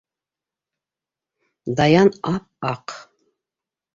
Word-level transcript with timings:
Даян 1.81 2.09
ап-аҡ... 2.33 2.97